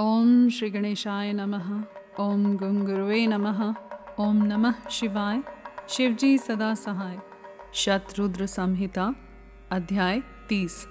ओम 0.00 0.48
श्री 0.48 0.70
गणेशाय 0.70 1.32
नमः। 1.32 1.84
ओम 2.20 2.56
गंग 2.56 2.88
नमः। 3.28 3.74
ओम 4.20 4.36
नमः 4.36 4.88
शिवाय। 4.90 5.42
शिवजी 5.88 6.38
सदा 6.38 6.74
सहाय। 6.74 7.18
शत्रुद्र 7.74 8.46
संहिता, 8.46 9.14
अध्याय 9.70 10.22
तीस। 10.48 10.86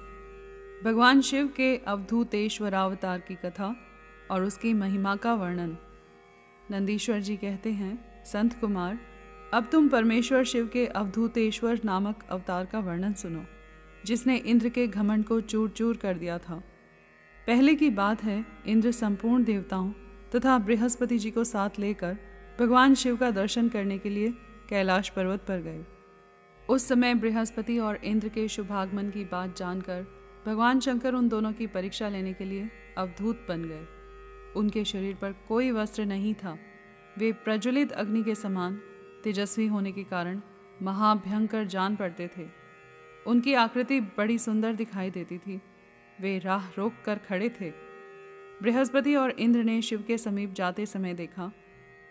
भगवान 0.86 1.22
शिव 1.22 1.48
के 1.48 1.78
अवधूतेश्वरावतार 1.78 3.20
की 3.20 3.36
कथा 3.36 3.76
और 4.32 4.44
उसकी 4.44 4.74
महिमा 4.74 5.16
का 5.16 5.34
वर्णन। 5.34 5.78
नंदीश्वर 6.72 7.20
जी 7.20 7.38
कहते 7.38 7.72
हैं, 7.72 8.24
संत 8.26 8.54
कुमार, 8.54 9.00
अब 9.54 9.70
तुम 9.72 9.90
परमेश्वर 9.90 10.44
शिव 10.44 10.68
के 10.68 10.86
अवधूतेश्वर 10.86 11.80
नामक 11.86 12.24
अवतार 12.30 12.66
का 12.66 12.80
वर्णन 12.80 13.14
सुनो, 13.14 13.46
जिसने 14.06 14.38
इंद्र 14.38 14.70
के 14.70 14.88
घमंड 14.88 15.26
को 15.26 15.42
चूर 15.42 15.70
चूर 15.70 15.98
कर 15.98 16.14
दिया 16.14 16.38
था। 16.38 16.64
पहले 17.48 17.76
की 17.76 17.90
बात 17.90 18.24
है, 18.24 18.46
इंद्र 18.66 18.92
संपूर्ण 18.92 19.44
देवताओं 19.44 19.92
तथा 20.36 20.58
बृहस्पति 20.58 21.18
जी 21.18 21.32
को 21.32 21.44
साथ 21.44 21.70
लेकर 21.80 22.18
भगवान 22.60 22.96
शिव 22.96 23.18
का 23.18 23.32
दर्शन 23.32 23.70
करने 23.70 23.98
के 23.98 24.10
लिए 24.10 24.34
कैलाश 24.70 25.10
पर्वत 25.10 25.46
पर 25.48 25.60
गए। 25.60 25.86
उस 26.70 26.88
समय 26.88 27.14
बृहस्पति 27.14 27.80
और 27.80 27.96
इंद्र 27.96 28.28
के 28.28 28.48
शुभागमन 28.48 29.10
की 29.10 29.24
बात 29.24 29.58
जानकर 29.58 30.06
भगवान 30.46 30.80
शंकर 30.80 31.14
उन 31.14 31.30
दोनों 31.30 31.54
की 31.54 31.68
परीक्षा 31.68 32.10
लेने 32.10 32.34
के 32.34 32.46
लिए 32.46 32.70
अवधूत 32.98 33.46
बन 33.50 33.64
गए। 33.64 33.86
उनके 34.56 34.84
शरीर 34.86 35.16
पर 35.16 35.32
कोई 35.48 35.72
वस्त्र 35.72 36.06
नहीं 36.06 36.34
था। 36.34 36.58
वे 37.18 37.32
प्रज्वलित 37.32 37.92
अग्नि 37.92 38.24
के 38.24 38.36
समान 38.36 38.82
तेजस्वी 39.24 39.68
होने 39.68 39.92
के 39.92 40.04
कारण 40.04 40.42
महाभयंकर 40.82 41.66
जान 41.66 41.96
पड़ते 41.96 42.30
थे। 42.38 42.48
उनकी 43.28 43.54
आकृति 43.54 44.00
बड़ी 44.00 44.38
सुंदर 44.38 44.74
दिखाई 44.74 45.10
देती 45.10 45.38
थी। 45.38 45.62
वे 46.20 46.38
राह 46.40 46.68
रोक 46.78 46.94
कर 47.06 47.20
खड़े 47.28 47.50
थे। 47.62 47.70
बृहस्पति 48.62 49.16
और 49.16 49.32
इंद्र 49.32 49.64
ने 49.64 49.82
शिव 49.82 50.04
के 50.08 50.18
समीप 50.18 50.54
जाते 50.54 50.86
समय 50.86 51.14
देखा, 51.14 51.52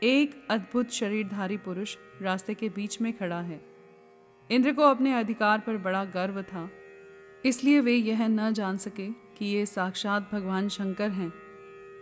एक 0.03 0.47
अद्भुत 0.51 0.91
शरीरधारी 0.91 1.57
पुरुष 1.57 1.97
रास्ते 2.23 2.55
के 2.55 2.69
बीच 2.69 3.01
में 3.01 3.13
खड़ा 3.13 3.41
है। 3.41 3.61
इंद्र 4.51 4.73
को 4.73 4.83
अपने 4.83 5.15
अधिकार 5.15 5.59
पर 5.59 5.77
बड़ा 5.77 6.05
गर्व 6.05 6.43
था, 6.43 6.69
इसलिए 7.45 7.81
वे 7.81 7.95
यह 7.95 8.27
न 8.29 8.53
जान 8.53 8.77
सके 8.77 9.07
कि 9.39 9.47
ये 9.47 9.65
साक्षात 9.67 10.29
भगवान 10.33 10.69
शंकर 10.69 11.11
हैं। 11.11 11.33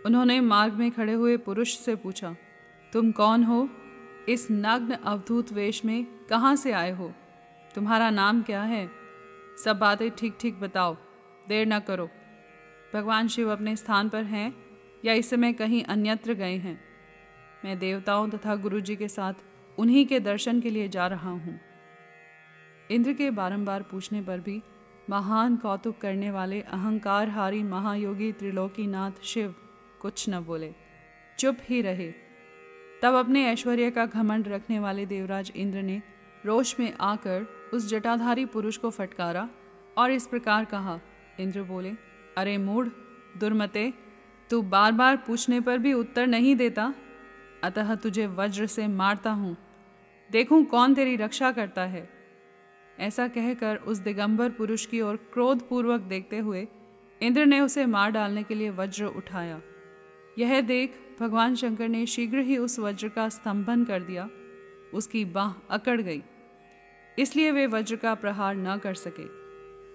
उन्होंने 0.05 0.39
मार्ग 0.41 0.73
में 0.73 0.89
खड़े 0.91 1.13
हुए 1.13 1.37
पुरुष 1.37 1.77
से 1.77 1.95
पूछा, 1.95 2.35
तुम 2.93 3.11
कौन 3.11 3.43
हो? 3.43 3.67
इस 4.29 4.47
नग्न 4.51 4.95
अवधूत 4.95 5.51
वेश 5.53 5.83
में 5.85 6.05
कहाँ 6.29 6.55
से 6.55 6.71
आए 6.71 6.91
हो? 6.91 7.11
तुम्हारा 7.75 8.09
नाम 8.09 8.41
क्या 8.41 8.61
है? 8.63 8.87
सब 9.63 9.79
बातें 9.79 10.09
ठीक 10.11 10.37
ठीक 10.39 10.59
बताओ। 10.59 10.95
देर 11.49 11.67
न 11.67 11.79
करो। 11.79 12.09
भगवान 12.93 13.27
शिव 13.27 13.51
अपने 13.51 13.75
स्थान 13.75 14.09
पर 14.09 14.23
हैं 14.23 14.55
या 15.05 15.13
इस 15.13 15.29
समय 15.29 15.53
कहीं 15.53 15.83
अन्यत्र 15.83 16.33
गए 16.33 16.57
हैं। 16.57 16.79
मैं 17.65 17.79
देवताओं 17.79 18.29
तथा 18.29 18.55
गुरु 18.55 18.79
जी 18.79 18.95
के 18.95 19.07
साथ 19.07 19.33
उन्हीं 19.77 20.05
के 20.05 20.19
दर्शन 20.19 20.61
के 20.61 20.69
लिए 20.69 20.87
जा 20.87 21.07
रहा 21.07 21.29
हूँ। 21.29 21.59
इंद्र 22.91 23.13
के 23.13 23.29
बारंबार 23.31 23.81
पूछने 23.81 24.21
पर 24.21 24.39
भी 24.39 24.61
महान 25.09 25.55
कौतुक 25.55 25.97
करने 25.97 26.31
वाले 26.31 26.61
अहंकारहारी 26.61 27.63
महायोगी 27.63 28.31
त्रिलोकीनाथ 28.31 29.23
शिव 29.23 29.55
कुछ 30.01 30.29
न 30.29 30.39
बोले। 30.39 30.73
चुप 31.39 31.57
ही 31.63 31.81
रहे। 31.81 32.11
तब 33.01 33.13
अपने 33.13 33.45
ऐश्वर्य 33.45 33.91
का 33.91 34.05
घमंड 34.05 34.47
रखने 34.47 34.79
वाले 34.79 35.05
देवराज 35.05 35.51
इंद्र 35.55 35.81
ने 35.81 36.01
रोष 36.45 36.79
में 36.79 36.93
आकर 37.01 37.47
उस 37.73 37.89
जटाधारी 37.89 38.45
पुरुष 38.45 38.77
को 38.77 38.89
फटकारा 38.89 39.49
और 39.97 40.11
इस 40.11 40.27
प्रकार 40.27 40.65
कहा 40.65 40.99
इंद्र 41.39 41.63
बोले, 41.63 41.91
अरे 42.37 42.57
मूढ़, 42.57 42.87
दुर्मते, 43.37 43.93
तू 44.49 44.61
बार 44.61 44.91
बार 44.91 45.17
पूछने 45.17 45.59
पर 45.59 45.77
भी 45.77 45.93
उत्तर 45.93 46.27
नहीं 46.27 46.55
देता। 46.55 46.93
अतः 47.63 47.95
तुझे 47.95 48.27
वज्र 48.27 48.65
से 48.65 48.87
मारता 48.87 49.31
हूँ। 49.31 49.57
देखूँ 50.31 50.65
कौन 50.65 50.93
तेरी 50.93 51.15
रक्षा 51.15 51.51
करता 51.51 51.85
है। 51.85 52.09
ऐसा 52.99 53.27
कहकर 53.27 53.75
उस 53.75 53.97
दिगंबर 53.97 54.49
पुरुष 54.49 54.85
की 54.85 55.01
ओर 55.01 55.15
क्रोधपूर्वक 55.15 56.01
देखते 56.01 56.37
हुए 56.37 56.67
इंद्र 57.21 57.45
ने 57.45 57.59
उसे 57.59 57.85
मार 57.85 58.11
डालने 58.11 58.43
के 58.43 58.55
लिए 58.55 58.69
वज्र 58.69 59.05
उठाया। 59.05 59.61
यह 60.37 60.61
देख 60.61 60.93
भगवान 61.19 61.55
शंकर 61.55 61.87
ने 61.87 62.05
शीघ्र 62.05 62.37
ही 62.37 62.57
उस 62.57 62.79
वज्र 62.79 63.09
का 63.09 63.29
स्तंभन 63.29 63.83
कर 63.83 64.03
दिया। 64.03 64.29
उसकी 64.93 65.25
बाह 65.25 65.53
अकड़ 65.69 66.01
गई। 66.01 66.23
इसलिए 67.19 67.51
वे 67.51 67.67
वज्र 67.67 67.95
का 67.95 68.15
प्रहार 68.15 68.55
न 68.55 68.77
कर 68.77 68.93
सके। 68.93 69.25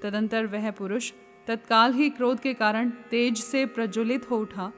तदंतर 0.00 0.46
वह 0.46 0.70
पुरुष 0.70 1.12
तत्काल 1.48 1.92
ही 1.92 2.10
क्रोध 2.10 2.40
के 2.40 2.52
कारण 2.54 2.90
तेज 3.10 3.38
से 3.38 3.66
प्रज्वलित 3.66 4.30
हो 4.30 4.38
उठा। 4.38 4.72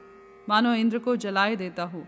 मानो 0.49 0.73
इंद्र 0.73 0.99
को 0.99 1.15
जलाए 1.15 1.55
देता 1.55 1.83
हो। 1.83 2.03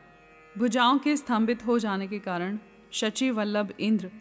भुजाओं 0.57 0.97
के 0.97 1.15
स्तंभित 1.17 1.65
हो 1.65 1.79
जाने 1.79 2.07
के 2.07 2.19
कारण 2.19 2.57
शचि 2.91 3.29
वल्लभ 3.31 3.73
इंद्र 3.79 4.11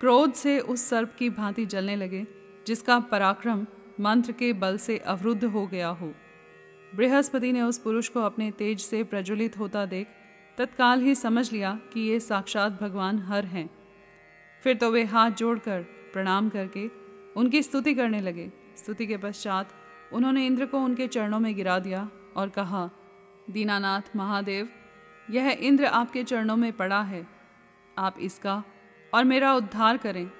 क्रोध 0.00 0.32
से 0.32 0.58
उस 0.60 0.88
सर्प 0.88 1.14
की 1.18 1.30
भांति 1.30 1.64
जलने 1.66 1.96
लगे, 1.96 2.26
जिसका 2.66 2.98
पराक्रम 3.00 3.66
मंत्र 4.00 4.32
के 4.32 4.52
बल 4.52 4.76
से 4.76 4.98
अवरुद्ध 4.98 5.44
हो 5.44 5.66
गया 5.66 5.88
हो। 5.88 6.12
बृहस्पति 6.94 7.52
ने 7.52 7.62
उस 7.62 7.78
पुरुष 7.78 8.08
को 8.08 8.20
अपने 8.20 8.50
तेज 8.50 8.80
से 8.80 9.02
प्रज्वलित 9.04 9.58
होता 9.58 9.84
देख 9.86 10.06
तत्काल 10.58 11.02
ही 11.02 11.14
समझ 11.14 11.52
लिया 11.52 11.78
कि 11.92 12.00
ये 12.00 12.20
साक्षात 12.20 12.78
भगवान 12.82 13.18
हर 13.18 13.44
हैं। 13.44 13.68
फिर 14.62 14.76
तो 14.76 14.90
वे 14.90 15.04
हाथ 15.04 15.30
जोड़कर 15.30 15.82
प्रणाम 16.12 16.48
करके 16.48 16.86
उनकी 17.36 17.62
स्तुति 17.62 17.94
करने 17.94 18.20
लगे। 18.20 18.50
स्तुति 18.76 19.06
के 19.06 19.16
पश्चात 19.16 19.74
उन्होंने 20.12 20.46
इंद्र 20.46 20.66
को 20.66 20.78
उनके 20.78 21.06
चरणों 21.06 21.40
में 21.40 21.56
गिरा 21.56 21.78
दिया 21.78 22.08
और 22.36 22.48
कहा, 22.48 22.90
दीनानाथ 23.50 24.16
महादेव, 24.16 24.68
यह 25.30 25.50
इंद्र 25.60 25.84
आपके 25.84 26.24
चरणों 26.24 26.56
में 26.56 26.72
पड़ा 26.72 27.02
है। 27.02 27.26
आप 27.98 28.16
इसका 28.20 28.64
और 29.14 29.24
मेरा 29.24 29.54
उद्धार 29.54 29.96
करें। 29.96 30.30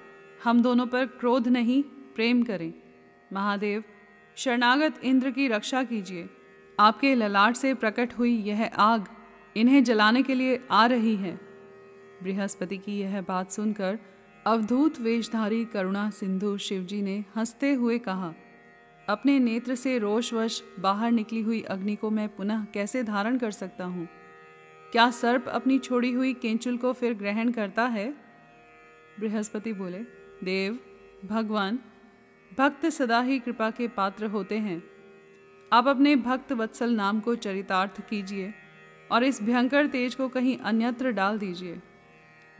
हम 0.43 0.61
दोनों 0.61 0.87
पर 0.87 1.05
क्रोध 1.05 1.47
नहीं, 1.47 1.83
प्रेम 1.83 2.43
करें। 2.43 2.73
महादेव, 3.33 3.83
शरणागत 4.35 4.99
इंद्र 5.03 5.31
की 5.31 5.47
रक्षा 5.47 5.83
कीजिए। 5.83 6.29
आपके 6.79 7.15
ललाट 7.15 7.55
से 7.55 7.73
प्रकट 7.73 8.13
हुई 8.13 8.37
यह 8.37 8.71
आग 8.77 9.07
इन्हें 9.55 9.83
जलाने 9.83 10.23
के 10.23 10.33
लिए 10.33 10.67
आ 10.71 10.85
रही 10.85 11.15
है 11.15 11.39
बृहस्पति 12.23 12.77
की 12.77 12.99
यह 12.99 13.21
बात 13.21 13.51
सुनकर 13.51 13.99
अवधूत 14.47 14.99
वेशधारी 14.99 15.65
करुणा 15.65 16.09
सिंधु 16.09 16.57
शिवजी 16.57 17.01
ने 17.01 17.25
हँसते 17.35 17.73
हुए 17.73 17.99
कहा 17.99 18.33
अपने 19.09 19.37
नेत्र 19.39 19.75
से 19.75 19.97
रोषवश 19.99 20.61
बाहर 20.79 21.11
निकली 21.11 21.41
हुई 21.41 21.61
अग्नि 21.69 21.95
को 21.95 22.09
मैं 22.09 22.27
पुनः 22.29 22.65
कैसे 22.73 23.03
धारण 23.03 23.37
कर 23.37 23.51
सकता 23.51 23.85
हूँ? 23.85 24.07
क्या 24.91 25.09
सर्प 25.11 25.47
अपनी 25.47 25.77
छोड़ी 25.79 26.11
हुई 26.11 26.33
केंचुल 26.33 26.77
को 26.77 26.91
फिर 26.93 27.13
ग्रहण 27.13 27.51
करता 27.51 27.85
है? 27.85 28.09
बृहस्पति 29.19 29.73
बोले, 29.73 29.99
देव, 30.43 30.77
भगवान, 31.25 31.79
भक्त 32.51 32.85
सदा 32.87 33.21
ही 33.21 33.39
कृपा 33.39 33.69
के 33.71 33.87
पात्र 33.87 34.25
होते 34.25 34.57
हैं। 34.57 34.81
आप 35.71 35.87
अपने 35.87 36.15
भक्त 36.17 36.51
वत्सल 36.51 36.91
नाम 36.91 37.19
को 37.19 37.35
चरितार्थ 37.37 37.99
कीजिए 38.09 38.53
और 39.11 39.23
इस 39.23 39.41
भयंकर 39.43 39.87
तेज 39.87 40.15
को 40.15 40.27
कहीं 40.27 40.57
अन्यत्र 40.59 41.11
डाल 41.13 41.39
दीजिए। 41.39 41.79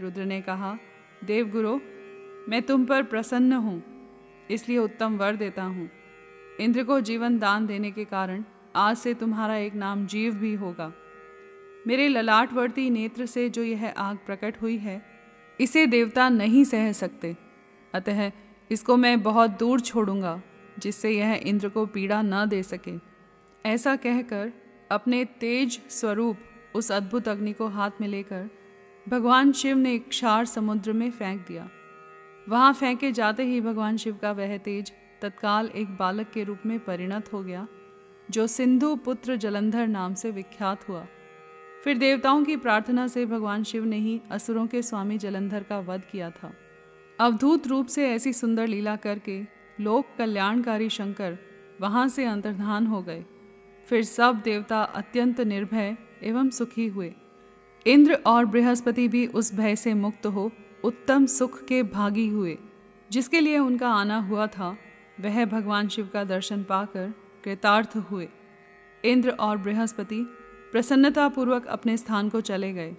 रुद्र 0.01 0.25
ने 0.25 0.41
कहा 0.41 0.77
देवगुरु 1.23 1.79
मैं 2.49 2.61
तुम 2.61 2.85
पर 2.85 3.03
प्रसन्न 3.05 3.53
हूँ, 3.53 3.81
इसलिए 4.51 4.77
उत्तम 4.77 5.17
वर 5.17 5.35
देता 5.35 5.63
हूँ। 5.63 5.89
इंद्र 6.59 6.83
को 6.83 6.99
जीवन 6.99 7.37
दान 7.39 7.65
देने 7.67 7.91
के 7.91 8.03
कारण 8.05 8.43
आज 8.75 8.97
से 8.97 9.13
तुम्हारा 9.13 9.55
एक 9.55 9.75
नाम 9.75 10.05
जीव 10.05 10.33
भी 10.33 10.53
होगा। 10.55 10.91
मेरे 11.87 12.07
ललाटवर्ती 12.07 12.89
नेत्र 12.89 13.25
से 13.25 13.49
जो 13.49 13.63
यह 13.63 13.87
आग 13.89 14.17
प्रकट 14.25 14.61
हुई 14.61 14.77
है, 14.77 15.01
इसे 15.59 15.85
देवता 15.85 16.27
नहीं 16.29 16.63
सह 16.63 16.91
सकते। 16.91 17.35
अतः 17.93 18.31
इसको 18.71 18.97
मैं 18.97 19.21
बहुत 19.23 19.57
दूर 19.59 19.79
छोड़ूँगा, 19.79 20.41
जिससे 20.79 21.11
यह 21.11 21.33
इंद्र 21.33 21.69
को 21.69 21.85
पीड़ा 21.85 22.21
न 22.21 22.45
दे 22.45 22.63
सके। 22.63 22.93
ऐसा 23.65 23.95
कहकर 23.95 24.51
अपने 24.91 25.25
तेज 25.25 25.79
स्वरूप 25.89 26.37
उस 26.75 26.91
अद्भुत 26.91 27.27
अग्नि 27.27 27.53
को 27.53 27.67
हाथ 27.67 28.01
में 28.01 28.07
लेकर 28.07 28.49
भगवान 29.09 29.51
शिव 29.51 29.77
ने 29.77 29.97
क्षार 29.99 30.45
समुद्र 30.45 30.93
में 30.93 31.09
फेंक 31.11 31.41
दिया। 31.47 31.69
वहाँ 32.49 32.73
फेंके 32.73 33.11
जाते 33.11 33.43
ही 33.43 33.61
भगवान 33.61 33.97
शिव 33.97 34.17
का 34.21 34.31
वह 34.31 34.57
तेज 34.57 34.91
तत्काल 35.21 35.67
एक 35.67 35.97
बालक 35.97 36.29
के 36.29 36.43
रूप 36.43 36.59
में 36.65 36.79
परिणत 36.79 37.33
हो 37.33 37.43
गया, 37.43 37.67
जो 38.31 38.47
सिंधु 38.47 38.95
पुत्र 38.95 39.35
जलंधर 39.35 39.87
नाम 39.87 40.13
से 40.13 40.31
विख्यात 40.31 40.89
हुआ। 40.89 41.07
फिर 41.83 41.97
देवताओं 41.97 42.43
की 42.43 42.57
प्रार्थना 42.57 43.07
से 43.07 43.25
भगवान 43.25 43.63
शिव 43.63 43.85
ने 43.85 43.97
ही 43.97 44.21
असुरों 44.31 44.67
के 44.67 44.81
स्वामी 44.81 45.17
जलंधर 45.17 45.63
का 45.63 45.79
वध 45.79 46.01
किया 46.11 46.29
था। 46.29 46.53
अवधूत 47.19 47.67
रूप 47.67 47.87
से 47.87 48.09
ऐसी 48.09 48.33
सुंदर 48.33 48.67
लीला 48.67 48.95
करके 48.95 49.41
लोक 49.81 50.05
कल्याणकारी 50.17 50.89
शंकर 50.89 51.37
वहाँ 51.81 52.07
से 52.07 52.25
अंतर्धान 52.25 52.87
हो 52.87 53.01
गए। 53.01 53.25
फिर 53.87 54.03
सब 54.03 54.41
देवता 54.43 54.81
अत्यंत 54.81 55.41
निर्भय 55.41 55.97
एवं 56.23 56.49
सुखी 56.49 56.87
हुए। 56.87 57.13
इंद्र 57.85 58.13
और 58.13 58.45
बृहस्पति 58.45 59.07
भी 59.07 59.25
उस 59.27 59.55
भय 59.55 59.75
से 59.75 59.93
मुक्त 59.93 60.25
हो, 60.25 60.51
उत्तम 60.83 61.25
सुख 61.25 61.65
के 61.65 61.83
भागी 61.83 62.27
हुए, 62.27 62.57
जिसके 63.11 63.39
लिए 63.39 63.59
उनका 63.59 63.89
आना 63.89 64.19
हुआ 64.19 64.47
था। 64.47 64.77
वह 65.19 65.45
भगवान 65.45 65.87
शिव 65.87 66.09
का 66.13 66.23
दर्शन 66.23 66.63
पाकर 66.63 67.13
कृतार्थ 67.43 67.97
हुए। 67.97 68.29
इंद्र 69.05 69.29
और 69.29 69.57
बृहस्पति 69.57 70.23
प्रसन्नतापूर्वक 70.71 71.65
अपने 71.65 71.97
स्थान 71.97 72.29
को 72.29 72.41
चले 72.41 72.73
गए। 72.73 72.95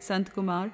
संत 0.00 0.28
कुमार, 0.28 0.70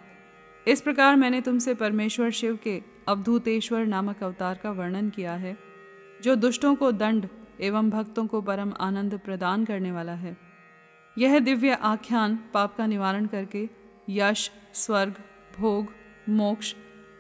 इस 0.69 0.81
प्रकार 0.81 1.17
मैंने 1.17 1.41
तुमसे 1.41 1.75
परमेश्वर 1.75 2.31
शिव 2.31 2.59
के 2.65 2.83
अवधूतेश्वर 3.09 3.87
नामक 3.87 4.23
अवतार 4.23 4.59
का 4.63 4.71
वर्णन 4.71 5.11
किया 5.11 5.33
है, 5.33 5.57
जो 6.23 6.35
दुष्टों 6.35 6.75
को 6.75 6.93
दंड 6.93 7.29
एवं 7.61 7.91
भक्तों 7.91 8.27
को 8.27 8.41
परम 8.43 8.73
आनंद 8.81 9.21
प्रदान 9.25 9.65
करने 9.65 9.93
वाला 9.93 10.13
है। 10.13 10.37
यह 11.19 11.39
दिव्य 11.39 11.75
आख्यान 11.75 12.39
पाप 12.55 12.77
का 12.77 12.87
निवारण 12.87 13.27
करके 13.27 13.69
यश, 14.09 14.51
स्वर्ग, 14.75 15.15
भोग, 15.59 15.87
मोक्ष 16.29 16.75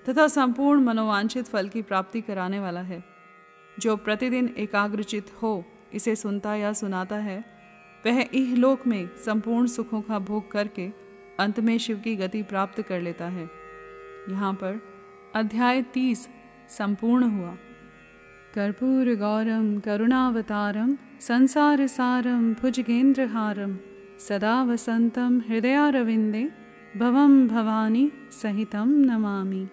तथा 0.09 0.29
संपूर्ण 0.29 0.81
मनोवांछित 0.81 1.47
फल 1.47 1.69
की 1.69 1.83
प्राप्ति 1.83 2.21
कराने 2.21 2.61
वाला 2.61 2.81
है। 2.81 3.18
जो 3.79 3.97
प्रतिदिन 3.97 4.55
एकाग्रचित 4.59 5.27
हो, 5.43 5.65
इसे 5.95 6.17
सुनता 6.17 6.55
या 6.55 6.73
सुनाता 6.73 7.17
है, 7.17 7.45
वह 8.07 8.27
इहलोक 8.35 8.87
में 8.87 9.09
संपूर्ण 9.25 9.67
सुखों 9.67 10.01
का 10.01 10.19
भोग 10.19 10.51
करके 10.51 10.91
अंत 11.41 11.61
में 11.61 11.79
शिव 11.79 11.99
की 11.99 12.17
गति 12.17 12.43
प्राप्त 12.43 12.83
कर 12.83 13.01
लेता 13.01 13.25
है। 13.25 13.51
यहाँ 14.31 14.53
पर 14.53 14.83
अध्याय 15.35 15.83
तीस 15.83 16.29
संपूर्ण 16.69 17.25
हुआ। 17.25 17.57
कर्पूर 18.55 19.15
गौरम, 19.15 19.79
करुणावतारम, 19.79 20.97
संसार 21.21 21.87
सारम 21.87 22.55
भुजगेंद्रहारम 22.55 23.79
सदा 24.21 24.63
वसन्तं 24.63 25.41
हृदयारविंदे 25.41 26.51
भवं 26.97 27.49
भवानी 27.49 28.13
सहितं 28.31 28.87
नमामि। 28.87 29.69